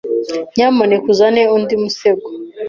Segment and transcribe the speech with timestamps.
[0.55, 2.27] Nyamuneka uzane undi musego?